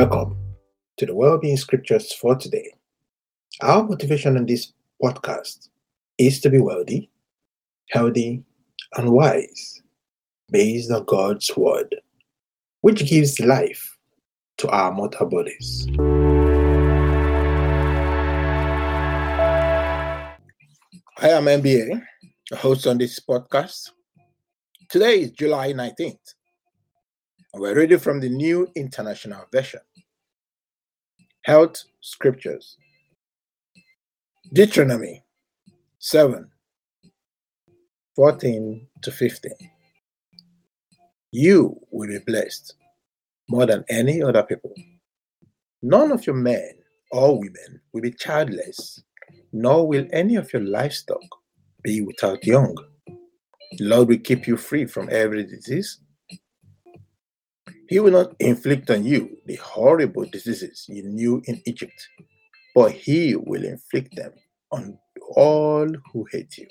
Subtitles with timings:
[0.00, 0.34] Welcome
[0.96, 2.72] to the Wellbeing Scriptures for today.
[3.60, 4.72] Our motivation in this
[5.02, 5.68] podcast
[6.16, 7.10] is to be wealthy,
[7.90, 8.42] healthy,
[8.96, 9.82] and wise
[10.50, 11.94] based on God's Word,
[12.80, 13.98] which gives life
[14.56, 15.86] to our mortal bodies.
[21.18, 22.02] I am MBA,
[22.52, 23.90] a host on this podcast.
[24.88, 26.16] Today is July 19th.
[27.52, 29.80] And we're reading from the New International Version.
[31.50, 32.76] Health Scriptures.
[34.52, 35.24] Deuteronomy
[35.98, 36.48] 7
[38.14, 39.52] 14 to 15.
[41.32, 42.74] You will be blessed
[43.48, 44.72] more than any other people.
[45.82, 46.70] None of your men
[47.10, 49.02] or women will be childless,
[49.52, 51.26] nor will any of your livestock
[51.82, 52.76] be without young.
[53.76, 55.98] The Lord will keep you free from every disease
[57.90, 62.08] he will not inflict on you the horrible diseases you knew in Egypt,
[62.72, 64.32] but he will inflict them
[64.70, 64.96] on
[65.34, 66.68] all who hate you.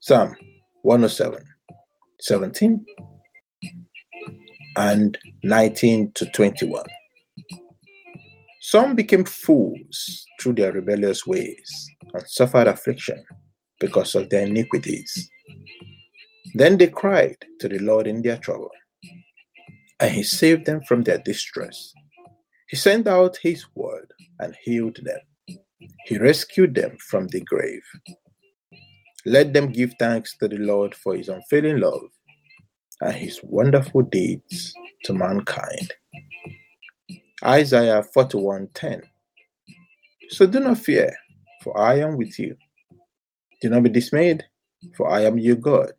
[0.00, 0.34] Psalm
[0.82, 1.44] 107,
[2.22, 2.86] 17
[4.78, 6.82] and 19 to 21.
[8.62, 13.22] Some became fools through their rebellious ways and suffered affliction
[13.80, 15.30] because of their iniquities.
[16.54, 18.70] Then they cried to the Lord in their trouble
[20.00, 21.92] and he saved them from their distress.
[22.68, 25.20] He sent out his word and healed them.
[26.04, 27.82] He rescued them from the grave.
[29.26, 32.10] Let them give thanks to the Lord for his unfailing love
[33.00, 35.92] and his wonderful deeds to mankind.
[37.44, 39.02] Isaiah 41:10.
[40.30, 41.14] So do not fear,
[41.62, 42.56] for I am with you.
[43.60, 44.44] Do not be dismayed,
[44.96, 45.92] for I am your God.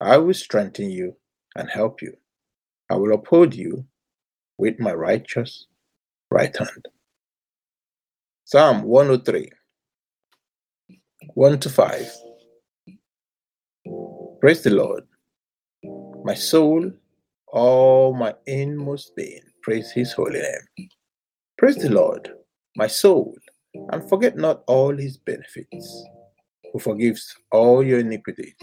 [0.00, 1.16] I will strengthen you
[1.56, 2.16] and help you.
[2.90, 3.86] I will uphold you
[4.58, 5.66] with my righteous
[6.30, 6.86] right hand.
[8.44, 9.48] Psalm 103,
[11.34, 12.12] 1 to 5.
[14.40, 15.04] Praise the Lord.
[16.24, 16.90] My soul,
[17.52, 20.88] all my inmost being, praise his holy name.
[21.58, 22.30] Praise the Lord,
[22.76, 23.36] my soul,
[23.92, 26.04] and forget not all his benefits,
[26.72, 28.54] who forgives all your iniquities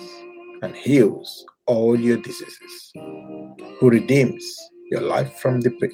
[0.62, 4.44] and heals all your diseases, who redeems
[4.90, 5.94] your life from the pit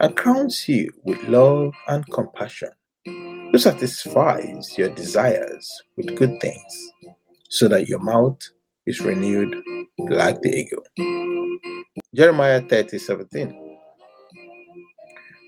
[0.00, 2.70] and crowns you with love and compassion,
[3.04, 6.92] who satisfies your desires with good things,
[7.48, 8.38] so that your mouth
[8.86, 9.54] is renewed
[9.98, 10.84] like the eagle.
[12.14, 13.78] Jeremiah 30 17.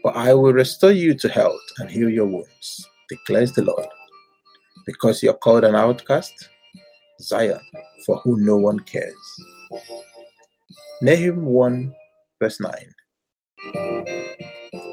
[0.03, 3.87] But I will restore you to health and heal your wounds, declares the Lord.
[4.87, 6.49] Because you are called an outcast,
[7.21, 7.61] Zion,
[8.07, 9.15] for whom no one cares.
[11.03, 11.95] Nahum 1,
[12.41, 12.73] verse 9.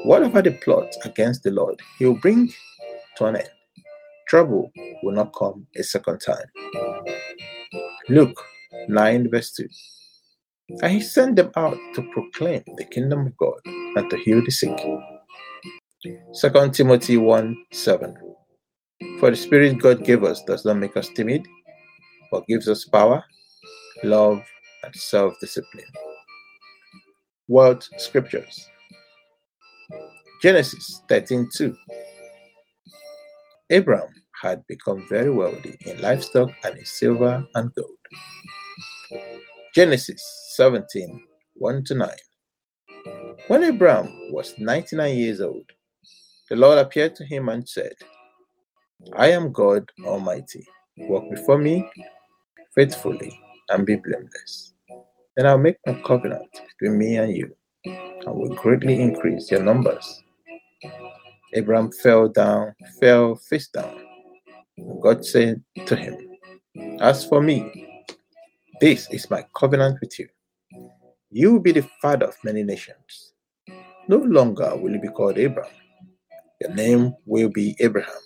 [0.04, 2.52] Whatever the plot against the Lord, he will bring
[3.16, 3.50] to an end.
[4.28, 4.70] Trouble
[5.02, 6.46] will not come a second time.
[8.08, 8.40] Luke
[8.88, 9.68] 9, verse 2.
[10.82, 14.50] And he sent them out to proclaim the kingdom of God and to heal the
[14.50, 14.76] sick.
[16.04, 18.16] 2 Timothy 1 7.
[19.20, 21.46] For the Spirit God gave us does not make us timid,
[22.46, 23.24] gives us power,
[24.04, 24.42] love,
[24.84, 25.84] and self discipline.
[27.48, 28.68] World Scriptures
[30.42, 31.76] Genesis 13 2.
[33.70, 34.08] Abraham
[34.42, 39.22] had become very wealthy in livestock and in silver and gold.
[39.74, 40.22] Genesis
[40.56, 41.22] 17
[41.54, 42.08] 1 to 9.
[43.48, 45.70] When Abraham was 99 years old,
[46.50, 47.94] the Lord appeared to him and said,
[49.16, 50.66] I am God Almighty.
[50.98, 51.88] Walk before me
[52.76, 54.74] faithfully and be blameless.
[55.36, 56.48] Then I'll make my covenant
[56.78, 60.22] between me and you, and will greatly increase your numbers.
[61.54, 64.04] Abraham fell down, fell face down.
[65.00, 66.16] God said to him,
[67.00, 67.88] As for me,
[68.80, 70.28] this is my covenant with you.
[71.30, 73.32] You will be the father of many nations.
[74.06, 75.66] No longer will you be called Abram.
[76.60, 78.20] Your name will be Abraham.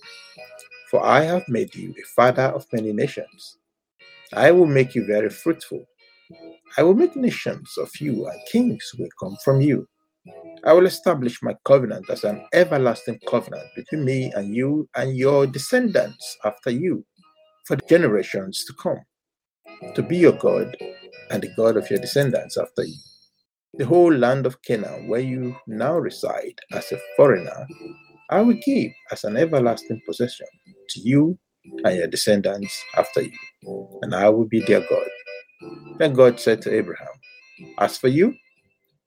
[0.91, 3.60] For I have made you a father of many nations.
[4.35, 5.85] I will make you very fruitful.
[6.79, 9.89] I will make nations of you, and kings will come from you.
[10.65, 15.47] I will establish my covenant as an everlasting covenant between me and you and your
[15.47, 17.05] descendants after you
[17.67, 19.01] for generations to come,
[19.95, 20.77] to be your God
[21.31, 22.97] and the God of your descendants after you.
[23.79, 27.67] The whole land of Canaan, where you now reside as a foreigner,
[28.31, 30.47] I will give as an everlasting possession
[30.91, 31.39] to you
[31.85, 33.33] and your descendants after you,
[34.03, 35.09] and I will be their God.
[35.99, 37.09] Then God said to Abraham,
[37.79, 38.35] As for you,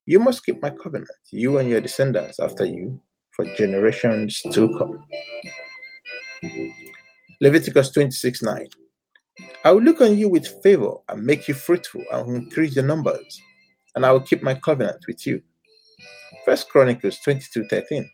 [0.06, 3.02] You must keep my covenant, you and your descendants after you,
[3.36, 5.06] for generations to come.
[7.42, 8.68] Leviticus 26 9.
[9.66, 13.42] I will look on you with favor and make you fruitful and increase your numbers,
[13.96, 15.42] and I will keep my covenant with you.
[16.46, 18.10] First Chronicles 22 13.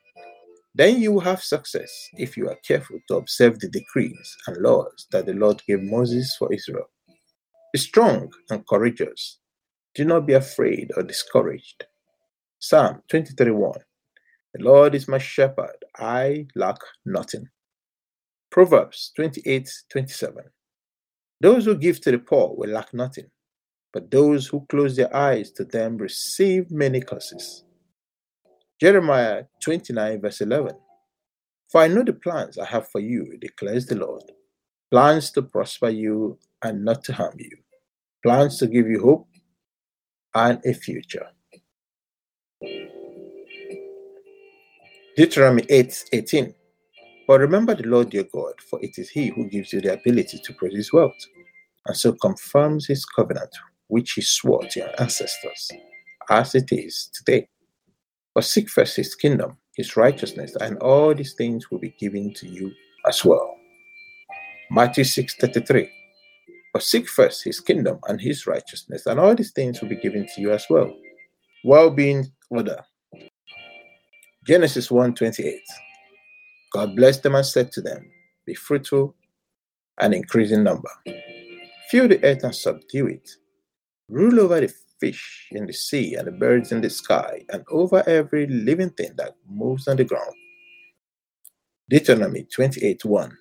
[0.76, 5.08] Then you will have success if you are careful to observe the decrees and laws
[5.12, 6.90] that the Lord gave Moses for Israel.
[7.74, 9.40] Be strong and courageous.
[9.96, 11.86] Do not be afraid or discouraged.
[12.60, 13.72] Psalm 23 1.
[14.54, 17.48] The Lord is my shepherd, I lack nothing.
[18.52, 20.44] Proverbs 28 27.
[21.42, 23.30] Those who give to the poor will lack nothing,
[23.94, 27.64] but those who close their eyes to them receive many curses.
[28.80, 30.72] Jeremiah 29, verse 11.
[31.72, 34.24] For I know the plans I have for you, declares the Lord
[34.92, 37.58] plans to prosper you and not to harm you,
[38.24, 39.28] plans to give you hope
[40.34, 41.28] and a future.
[45.16, 46.56] Deuteronomy 8 18.
[47.28, 50.40] But remember the Lord your God, for it is He who gives you the ability
[50.44, 51.14] to produce wealth,
[51.86, 53.52] and so confirms His covenant,
[53.88, 55.70] which He swore to your ancestors,
[56.30, 57.48] as it is today.
[58.36, 62.48] But seek first His kingdom, His righteousness, and all these things will be given to
[62.48, 62.72] you
[63.08, 63.56] as well.
[64.72, 65.90] Matthew 6 33.
[66.74, 70.28] But seek first His kingdom and His righteousness, and all these things will be given
[70.36, 70.94] to you as well.
[71.64, 72.84] Well being order.
[74.46, 75.60] Genesis 1 28.
[76.72, 78.10] God blessed them and said to them,
[78.46, 79.16] Be fruitful
[80.00, 80.90] and increase in number.
[81.90, 83.30] Fill the earth and subdue it.
[84.08, 88.04] Rule over the fish in the sea and the birds in the sky, and over
[88.08, 90.36] every living thing that moves on the ground.
[91.90, 93.38] Deuteronomy 28 1.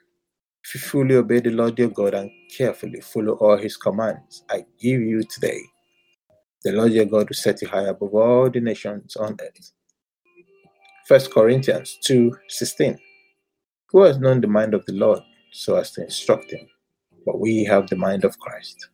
[0.65, 4.65] If you fully obey the Lord your God and carefully follow all his commands I
[4.81, 5.61] give you today,
[6.65, 9.73] the Lord your God will set you high above all the nations on earth.
[11.09, 12.99] 1 Corinthians 2 16.
[13.91, 15.21] Who has known the mind of the Lord
[15.53, 16.67] so as to instruct him?
[17.25, 18.89] But we have the mind of Christ.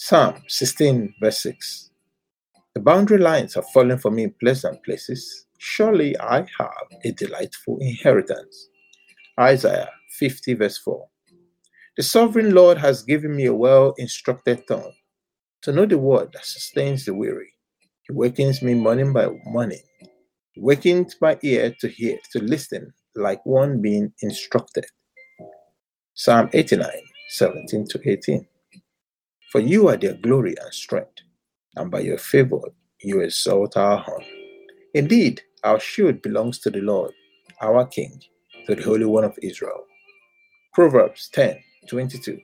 [0.00, 1.90] Psalm 16, verse 6.
[2.76, 5.46] The boundary lines have fallen for me in pleasant places.
[5.58, 8.68] Surely I have a delightful inheritance.
[9.40, 9.90] Isaiah
[10.20, 11.04] 50, verse 4.
[11.96, 14.92] The sovereign Lord has given me a well instructed tongue
[15.62, 17.52] to know the word that sustains the weary.
[18.02, 19.82] He wakens me morning by morning.
[20.56, 24.86] Wakens my ear to hear, to listen like one being instructed.
[26.14, 26.88] Psalm 89,
[27.30, 28.46] 17 to 18.
[29.52, 31.22] For you are their glory and strength,
[31.76, 32.60] and by your favor
[33.02, 34.24] you exalt our horn.
[34.94, 37.12] Indeed, our shield belongs to the Lord,
[37.60, 38.20] our King,
[38.66, 39.84] to the Holy One of Israel.
[40.74, 41.58] Proverbs 10,
[41.88, 42.38] 22.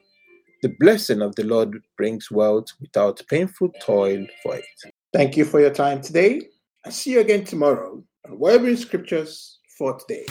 [0.61, 4.65] The blessing of the Lord brings wealth without painful toil for it.
[5.13, 6.41] Thank you for your time today.
[6.85, 10.25] I'll see you again tomorrow on Wellbeing Scriptures for today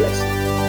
[0.00, 0.59] blessing.